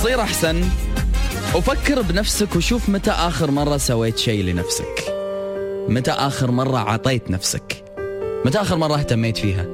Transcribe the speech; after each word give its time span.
تصير 0.00 0.20
أحسن. 0.20 0.62
وفكر 1.54 2.02
بنفسك 2.02 2.56
وشوف 2.56 2.88
متى 2.88 3.10
آخر 3.10 3.50
مرة 3.50 3.76
سويت 3.76 4.18
شيء 4.18 4.44
لنفسك. 4.44 5.14
متى 5.88 6.10
آخر 6.10 6.50
مرة 6.50 6.78
عطيت 6.78 7.30
نفسك. 7.30 7.84
متى 8.44 8.60
آخر 8.60 8.76
مرة 8.76 8.94
اهتميت 8.94 9.36
فيها. 9.36 9.66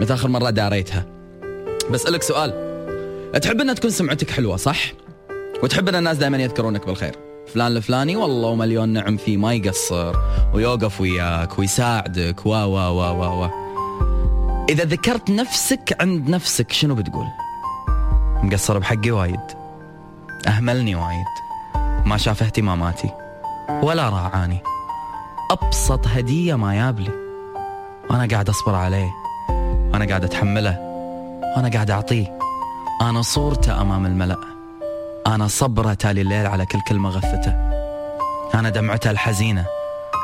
متى 0.00 0.14
آخر 0.14 0.28
مرة 0.28 0.50
داريتها. 0.50 1.06
بسألك 1.90 2.22
سؤال. 2.22 2.52
تحب 3.42 3.60
أن 3.60 3.74
تكون 3.74 3.90
سمعتك 3.90 4.30
حلوة 4.30 4.56
صح؟ 4.56 4.92
وتحب 5.62 5.88
أن 5.88 5.94
الناس 5.94 6.16
دائما 6.16 6.38
يذكرونك 6.38 6.86
بالخير. 6.86 7.14
فلان 7.54 7.76
الفلاني 7.76 8.16
والله 8.16 8.48
ومليون 8.48 8.88
نعم 8.88 9.16
فيه 9.16 9.36
ما 9.36 9.54
يقصر 9.54 10.14
ويوقف 10.54 11.00
وياك 11.00 11.58
ويساعدك 11.58 12.46
و 12.46 12.50
و 12.50 12.76
و 12.76 13.00
و 13.00 13.44
و. 13.44 13.50
إذا 14.68 14.84
ذكرت 14.84 15.30
نفسك 15.30 15.96
عند 16.00 16.28
نفسك 16.28 16.72
شنو 16.72 16.94
بتقول؟ 16.94 17.26
مقصر 18.42 18.78
بحقي 18.78 19.10
وايد. 19.10 19.40
أهملني 20.48 20.94
وايد. 20.94 21.26
ما 22.06 22.16
شاف 22.16 22.42
اهتماماتي. 22.42 23.10
ولا 23.82 24.08
راعاني 24.08 24.58
أبسط 25.50 26.06
هدية 26.06 26.54
ما 26.54 26.74
يابلي 26.74 27.10
وأنا 28.10 28.28
قاعد 28.30 28.48
أصبر 28.48 28.74
عليه. 28.74 29.10
وأنا 29.92 30.06
قاعد 30.08 30.24
أتحمله. 30.24 30.78
وأنا 31.56 31.68
قاعد 31.68 31.90
أعطيه. 31.90 32.38
أنا 33.02 33.22
صورته 33.22 33.80
أمام 33.80 34.06
الملأ. 34.06 34.38
أنا 35.26 35.48
صبره 35.48 35.94
تالي 35.94 36.20
الليل 36.20 36.46
على 36.46 36.66
كل 36.66 36.80
كلمة 36.88 37.10
غثته 37.10 37.52
أنا 38.54 38.68
دمعته 38.68 39.10
الحزينة 39.10 39.64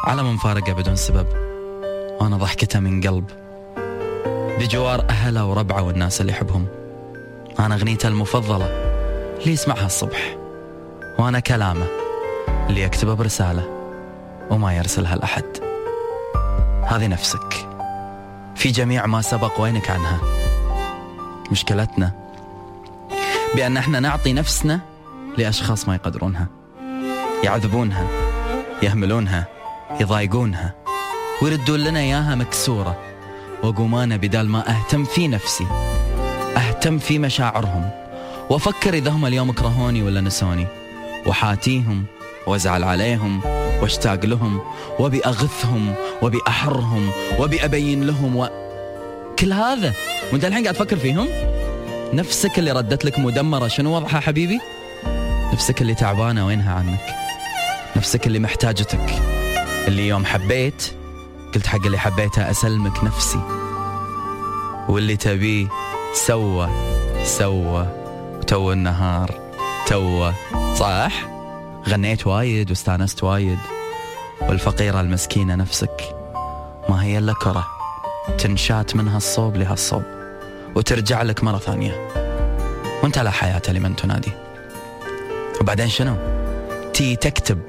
على 0.07 0.23
من 0.23 0.37
فارقه 0.37 0.73
بدون 0.73 0.97
سبب. 0.97 1.27
وأنا 2.21 2.37
ضحكته 2.37 2.81
من 2.81 3.01
قلب. 3.01 3.31
بجوار 4.61 5.05
أهله 5.11 5.47
وربعه 5.47 5.83
والناس 5.83 6.21
اللي 6.21 6.33
يحبهم. 6.33 6.84
أنا 7.59 7.75
أغنيته 7.75 8.09
المفضلة. 8.09 8.67
اللي 9.41 9.53
يسمعها 9.53 9.87
الصبح؟ 9.87 10.37
وأنا 11.19 11.41
كلامه. 11.41 11.87
اللي 12.69 12.83
يكتبه 12.83 13.15
برسالة. 13.15 13.69
وما 14.51 14.77
يرسلها 14.77 15.17
لأحد. 15.17 15.45
هذه 16.87 17.07
نفسك. 17.07 17.69
في 18.57 18.71
جميع 18.71 19.07
ما 19.07 19.23
سبق 19.23 19.61
وينك 19.61 19.91
عنها. 19.91 20.21
مشكلتنا. 21.51 22.13
بأن 23.55 23.77
إحنا 23.77 24.01
نعطي 24.01 24.33
نفسنا 24.33 24.81
لأشخاص 25.39 25.89
ما 25.89 25.95
يقدرونها. 25.95 26.47
يعذبونها. 27.45 28.07
يهملونها. 28.83 29.47
يضايقونها. 30.01 30.75
ويردون 31.43 31.81
لنا 31.81 32.01
إياها 32.01 32.35
مكسورة. 32.35 32.99
وأقوم 33.63 33.95
أنا 33.95 34.17
بدال 34.17 34.49
ما 34.49 34.71
أهتم 34.71 35.05
في 35.05 35.29
نفسي. 35.29 35.94
أهتم 36.57 36.99
في 36.99 37.19
مشاعرهم. 37.19 37.91
وأفكر 38.51 38.95
إذا 38.95 39.11
هم 39.11 39.27
اليوم 39.27 39.53
كرهوني 39.53 40.03
ولا 40.03 40.21
نسوني. 40.21 40.67
وحاتيهم 41.27 42.05
وازعل 42.47 42.85
عليهم 42.85 43.41
واشتاق 43.83 44.25
لهم 44.25 44.61
أحرهم 46.49 47.11
وبي 47.39 47.65
أبين 47.65 48.07
لهم 48.07 48.37
و... 48.37 48.49
كل 49.39 49.53
هذا 49.53 49.93
وأنت 50.33 50.45
الحين 50.45 50.63
قاعد 50.63 50.75
تفكر 50.75 50.97
فيهم؟ 50.97 51.29
نفسك 52.13 52.59
اللي 52.59 52.73
ردت 52.73 53.05
لك 53.05 53.19
مدمرة 53.19 53.69
شنو 53.69 53.97
وضعها 53.97 54.21
حبيبي؟ 54.21 54.61
نفسك 55.53 55.83
اللي 55.83 55.95
تعبانة 55.95 56.47
وينها 56.47 56.75
عنك؟ 56.75 57.15
نفسك 57.97 58.27
اللي 58.27 58.39
محتاجتك. 58.39 59.23
اللي 59.89 60.09
يوم 60.09 60.25
حبيت 60.25 60.93
قلت 61.55 61.67
حق 61.67 61.85
اللي 61.85 61.99
حبيته 61.99 62.51
أسلمك 62.51 63.05
نفسي. 63.05 63.41
واللي 64.89 65.17
تبيه 65.17 65.67
سوى 66.15 66.69
سوى 67.25 67.87
تو 68.47 68.73
النهار 68.73 69.35
تو. 69.87 70.33
صح؟ 70.75 71.13
غنيت 71.89 72.27
وايد 72.27 72.71
واستانست 72.71 73.25
وايد. 73.25 73.59
والفقيرة 74.43 75.01
المسكينة 75.01 75.55
نفسك 75.55 76.17
ما 76.89 77.03
هي 77.03 77.19
إلا 77.19 77.33
كرة 77.33 77.67
تنشات 78.39 78.97
من 78.97 79.09
هالصوب 79.09 79.57
لهالصوب 79.57 80.03
وترجع 80.75 81.23
لك 81.23 81.45
مرة 81.45 81.59
ثانية. 81.59 82.09
وانت 83.03 83.19
لا 83.19 83.31
حياة 83.31 83.63
لمن 83.69 83.97
تنادي. 83.97 84.33
وبعدين 85.61 85.89
شنو؟ 85.89 86.17
تي 86.93 87.17
تكتب. 87.17 87.61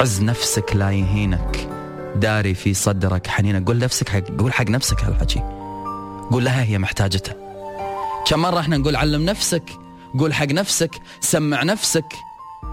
عز 0.00 0.22
نفسك 0.22 0.76
لا 0.76 0.90
يهينك. 0.90 1.68
داري 2.16 2.54
في 2.54 2.74
صدرك 2.74 3.26
حنينك. 3.26 3.66
قول 3.66 3.78
نفسك 3.78 4.08
حق 4.08 4.22
قول 4.38 4.52
حق 4.52 4.70
نفسك 4.70 5.04
هالحكي 5.04 5.55
قول 6.30 6.44
لها 6.44 6.62
هي 6.62 6.78
محتاجته. 6.78 7.32
كم 8.26 8.38
مرة 8.38 8.60
إحنا 8.60 8.76
نقول 8.76 8.96
علم 8.96 9.24
نفسك 9.24 9.70
قول 10.18 10.34
حق 10.34 10.46
نفسك 10.46 10.90
سمع 11.20 11.62
نفسك. 11.62 12.12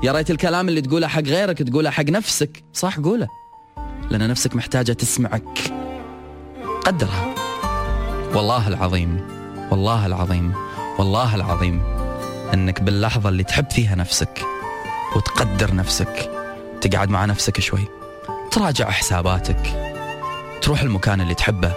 يا 0.03 0.11
ريت 0.11 0.31
الكلام 0.31 0.69
اللي 0.69 0.81
تقوله 0.81 1.07
حق 1.07 1.21
غيرك 1.21 1.57
تقوله 1.57 1.89
حق 1.89 2.03
نفسك. 2.03 2.63
صح 2.73 2.99
قوله. 2.99 3.27
لأن 4.09 4.29
نفسك 4.29 4.55
محتاجة 4.55 4.93
تسمعك. 4.93 5.73
قدرها. 6.85 7.35
والله 8.35 8.67
العظيم 8.67 9.27
والله 9.71 10.05
العظيم 10.05 10.53
والله 10.99 11.35
العظيم 11.35 11.83
إنك 12.53 12.81
باللحظة 12.81 13.29
اللي 13.29 13.43
تحب 13.43 13.71
فيها 13.71 13.95
نفسك 13.95 14.45
وتقدر 15.15 15.75
نفسك 15.75 16.31
تقعد 16.81 17.09
مع 17.09 17.25
نفسك 17.25 17.59
شوي 17.59 17.87
تراجع 18.51 18.89
حساباتك 18.89 19.91
تروح 20.61 20.81
المكان 20.81 21.21
اللي 21.21 21.33
تحبه 21.33 21.73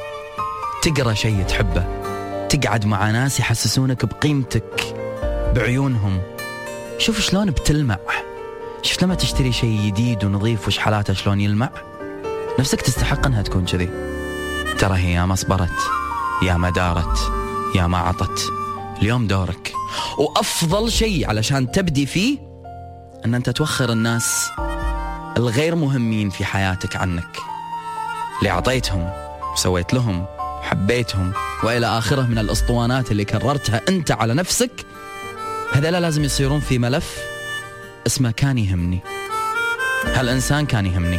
تقرأ 0.82 1.14
شيء 1.14 1.42
تحبه 1.42 1.86
تقعد 2.48 2.86
مع 2.86 3.10
ناس 3.10 3.40
يحسسونك 3.40 4.04
بقيمتك 4.04 4.94
بعيونهم. 5.54 6.20
شوف 6.98 7.20
شلون 7.20 7.50
بتلمع. 7.50 7.98
شفت 8.82 9.02
لما 9.02 9.14
تشتري 9.14 9.52
شيء 9.52 9.86
جديد 9.86 10.24
ونظيف 10.24 10.68
وش 10.68 10.78
حالاته 10.78 11.14
شلون 11.14 11.40
يلمع. 11.40 11.70
نفسك 12.58 12.80
تستحق 12.80 13.26
إنها 13.26 13.42
تكون 13.42 13.64
كذي. 13.64 13.88
ترى 14.78 14.98
هي 14.98 15.12
يا 15.12 15.24
ما 15.24 15.34
صبرت 15.34 15.78
يا 16.42 16.54
ما 16.54 16.70
دارت 16.70 17.18
يا 17.74 17.86
ما 17.86 17.98
عطت. 17.98 18.52
اليوم 19.02 19.26
دورك. 19.26 19.72
وأفضل 20.18 20.92
شيء 20.92 21.28
علشان 21.28 21.70
تبدي 21.70 22.06
فيه 22.06 22.38
إن 23.24 23.34
أنت 23.34 23.50
توخر 23.50 23.92
الناس 23.92 24.50
الغير 25.36 25.74
مهمين 25.74 26.30
في 26.30 26.44
حياتك 26.44 26.96
عنك. 26.96 27.36
اللي 28.38 28.50
أعطيتهم 28.50 29.10
وسويت 29.52 29.94
لهم. 29.94 30.35
حبيتهم 30.66 31.32
وإلى 31.62 31.86
آخره 31.86 32.22
من 32.22 32.38
الأسطوانات 32.38 33.10
اللي 33.10 33.24
كررتها 33.24 33.80
أنت 33.88 34.10
على 34.10 34.34
نفسك 34.34 34.70
هذول 35.72 35.92
لازم 35.92 36.24
يصيرون 36.24 36.60
في 36.60 36.78
ملف 36.78 37.18
اسمه 38.06 38.30
كان 38.30 38.58
يهمني. 38.58 39.00
هالإنسان 40.14 40.66
كان 40.66 40.86
يهمني 40.86 41.18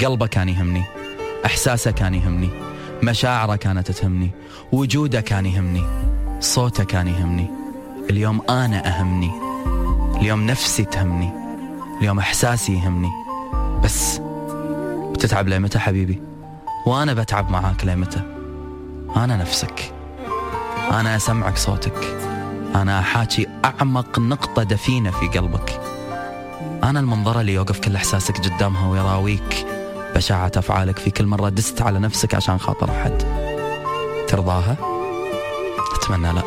قلبه 0.00 0.26
كان 0.26 0.48
يهمني 0.48 0.84
إحساسه 1.46 1.90
كان 1.90 2.14
يهمني 2.14 2.50
مشاعره 3.02 3.56
كانت 3.56 3.90
تهمني 3.90 4.30
وجوده 4.72 5.20
كان 5.20 5.46
يهمني 5.46 5.84
صوته 6.40 6.84
كان 6.84 7.08
يهمني. 7.08 7.50
اليوم 8.10 8.42
أنا 8.50 8.88
أهمني 8.88 9.30
اليوم 10.20 10.46
نفسي 10.46 10.84
تهمني 10.84 11.32
اليوم 12.00 12.18
إحساسي 12.18 12.72
يهمني. 12.72 13.10
بس 13.84 14.20
بتتعب 15.12 15.48
لمتى 15.48 15.78
حبيبي؟ 15.78 16.22
وأنا 16.86 17.14
بتعب 17.14 17.50
معاك 17.50 17.84
لمتى 17.84 18.33
أنا 19.16 19.36
نفسك. 19.36 19.92
أنا 20.90 21.16
أسمعك 21.16 21.56
صوتك. 21.56 22.16
أنا 22.74 23.00
احاكي 23.00 23.46
أعمق 23.64 24.18
نقطة 24.18 24.62
دفينة 24.62 25.10
في 25.10 25.38
قلبك. 25.38 25.80
أنا 26.84 27.00
المنظرة 27.00 27.40
اللي 27.40 27.54
يوقف 27.54 27.80
كل 27.80 27.96
إحساسك 27.96 28.38
قدامها 28.38 28.88
ويراويك. 28.88 29.66
بشاعة 30.16 30.52
أفعالك 30.56 30.98
في 30.98 31.10
كل 31.10 31.26
مرة 31.26 31.48
دست 31.48 31.82
على 31.82 31.98
نفسك 31.98 32.34
عشان 32.34 32.58
خاطر 32.58 32.90
أحد. 32.90 33.18
ترضاها؟ 34.28 34.76
أتمنى 35.94 36.32
لا. 36.32 36.42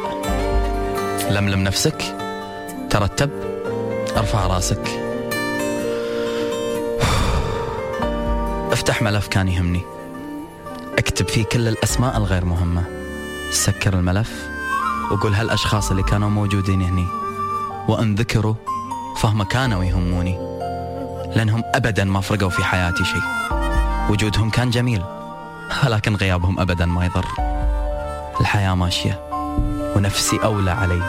لملم 1.29 1.63
نفسك. 1.63 2.15
ترتب. 2.89 3.29
أرفع 4.17 4.47
راسك. 4.47 4.87
افتح 8.71 9.01
ملف 9.01 9.27
كان 9.27 9.47
يهمني. 9.47 9.96
أكتب 10.97 11.27
فيه 11.27 11.43
كل 11.43 11.67
الأسماء 11.67 12.17
الغير 12.17 12.45
مهمة. 12.45 12.83
سكر 13.51 13.93
الملف 13.93 14.49
وقول 15.11 15.33
هالأشخاص 15.33 15.91
اللي 15.91 16.03
كانوا 16.03 16.29
موجودين 16.29 16.81
هني. 16.81 17.07
وأن 17.87 18.15
ذكروا 18.15 18.55
فهم 19.21 19.43
كانوا 19.43 19.83
يهموني. 19.83 20.37
لأنهم 21.35 21.63
أبدا 21.75 22.03
ما 22.03 22.21
فرقوا 22.21 22.49
في 22.49 22.63
حياتي 22.63 23.05
شيء. 23.05 23.21
وجودهم 24.09 24.49
كان 24.49 24.69
جميل 24.69 25.03
ولكن 25.85 26.15
غيابهم 26.15 26.59
أبدا 26.59 26.85
ما 26.85 27.05
يضر. 27.05 27.25
الحياة 28.41 28.75
ماشية 28.75 29.19
ونفسي 29.95 30.39
أولى 30.43 30.71
علي. 30.71 31.01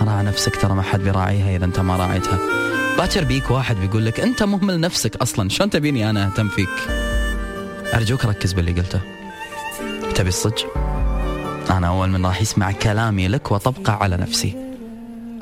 راعى 0.00 0.24
نفسك 0.24 0.56
ترى 0.56 0.74
ما 0.74 0.82
حد 0.82 1.00
بيراعيها 1.00 1.56
إذا 1.56 1.64
أنت 1.64 1.80
ما 1.80 1.96
راعيتها. 1.96 2.38
باكر 2.98 3.24
بيك 3.24 3.50
واحد 3.50 3.76
بيقول 3.76 4.06
لك 4.06 4.20
أنت 4.20 4.42
مهمل 4.42 4.80
نفسك 4.80 5.16
أصلا 5.16 5.48
شلون 5.48 5.70
تبيني 5.70 6.10
أنا 6.10 6.26
أهتم 6.26 6.48
فيك؟ 6.48 6.68
أرجوك 7.94 8.24
ركز 8.24 8.52
باللي 8.52 8.72
قلته. 8.72 9.00
تبي 10.14 10.28
الصج 10.28 10.64
أنا 11.70 11.88
أول 11.88 12.08
من 12.08 12.26
راح 12.26 12.42
يسمع 12.42 12.72
كلامي 12.72 13.28
لك 13.28 13.52
وطبقه 13.52 13.92
على 13.92 14.16
نفسي. 14.16 14.56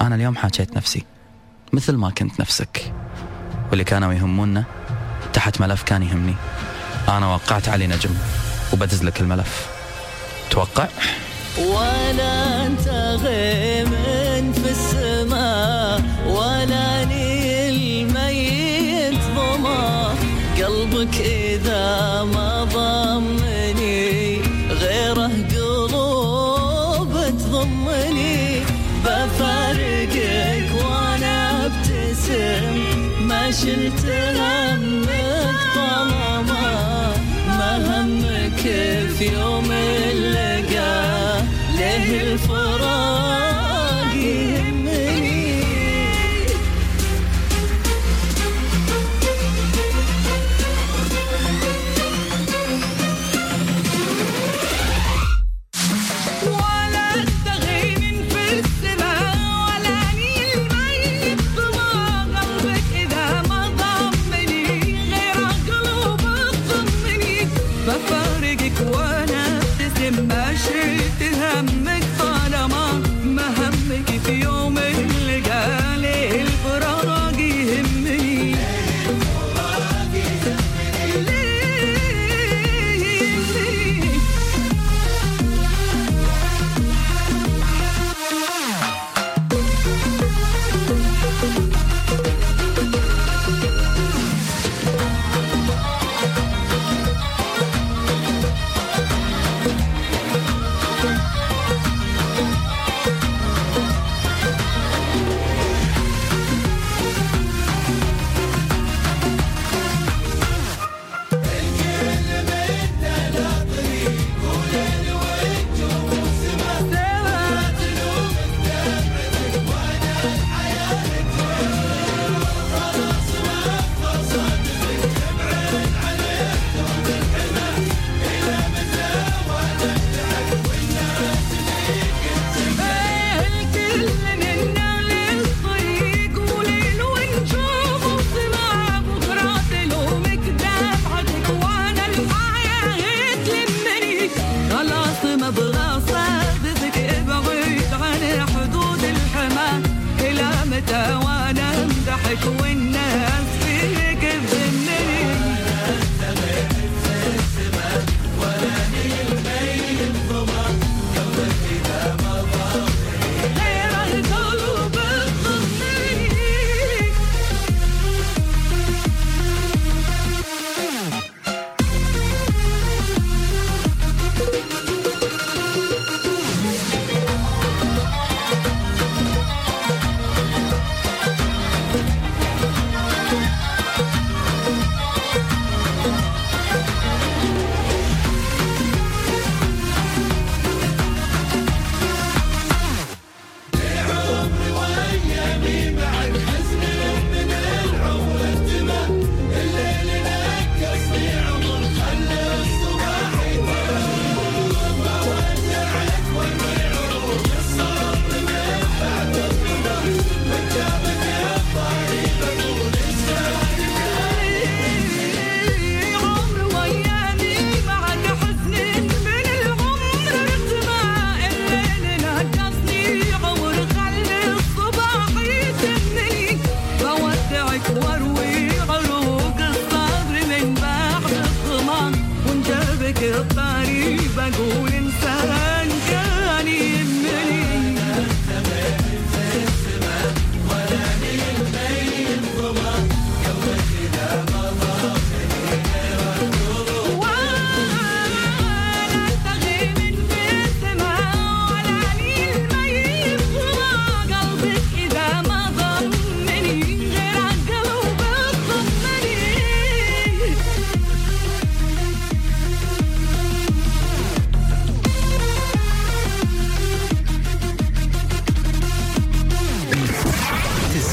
أنا 0.01 0.15
اليوم 0.15 0.37
حاكيت 0.37 0.77
نفسي. 0.77 1.05
مثل 1.73 1.93
ما 1.97 2.11
كنت 2.11 2.41
نفسك. 2.41 2.93
واللي 3.71 3.85
كانوا 3.85 4.13
يهمونا 4.13 4.65
تحت 5.33 5.61
ملف 5.61 5.83
كان 5.83 6.03
يهمني. 6.03 6.35
أنا 7.09 7.27
وقعت 7.27 7.69
علي 7.69 7.87
نجم 7.87 8.11
وبدز 8.73 9.05
لك 9.05 9.21
الملف. 9.21 9.69
توقع؟ 10.51 10.89
ولا 11.59 12.67
أنت 12.67 12.89
غيم 13.23 13.64
ما 33.55 33.61
شلت 33.61 34.05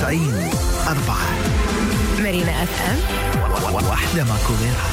99 0.01 0.49
4 0.87 1.17
مارينا 2.19 2.63
أف 2.63 2.81
أم. 2.81 3.73
واحدة 3.89 4.23
ماكو 4.23 4.53
غيرها. 4.61 4.89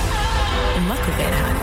ماكو 0.89 1.13
غيرها. 1.19 1.55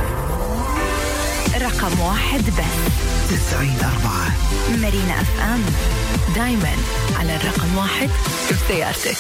رقم 1.61 1.99
واحد 1.99 2.43
بس. 2.45 3.37
90 3.49 3.77
4 3.81 4.81
مارينا 4.81 5.21
أف 5.21 5.39
أم. 5.39 5.63
دايما 6.35 6.71
على 7.19 7.35
الرقم 7.35 7.77
واحد 7.77 8.09
في 8.47 8.55
سيارتك. 8.67 9.17